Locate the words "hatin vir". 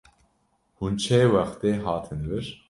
1.85-2.45